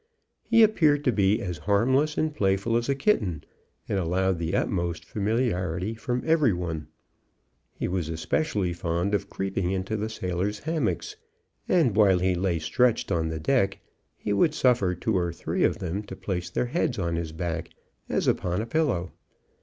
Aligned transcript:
He 0.41 0.63
appeared 0.63 1.03
to 1.03 1.11
be 1.11 1.39
as 1.43 1.59
harmless 1.69 2.17
and 2.17 2.33
playful 2.33 2.75
as 2.75 2.89
a 2.89 2.95
kitten, 2.95 3.43
and 3.87 3.99
allowed 3.99 4.39
the 4.39 4.55
utmost 4.55 5.05
familiarity 5.05 5.93
from 5.93 6.23
every 6.25 6.53
one. 6.53 6.87
He 7.75 7.87
was 7.87 8.09
especially 8.09 8.73
fond 8.73 9.13
of 9.13 9.29
creeping 9.29 9.69
into 9.69 9.95
the 9.95 10.09
sailors' 10.09 10.57
hammocks; 10.61 11.17
and 11.69 11.95
while 11.95 12.17
he 12.17 12.33
lay 12.33 12.57
stretched 12.57 13.11
on 13.11 13.29
the 13.29 13.39
deck, 13.39 13.77
he 14.17 14.33
would 14.33 14.55
suffer 14.55 14.95
two 14.95 15.15
or 15.15 15.31
three 15.31 15.63
of 15.63 15.77
them 15.77 16.01
to 16.05 16.15
place 16.15 16.49
their 16.49 16.65
heads 16.65 16.97
on 16.97 17.15
his 17.15 17.31
back, 17.31 17.69
as 18.09 18.27
upon 18.27 18.59
a 18.59 18.65
pillow. 18.65 19.11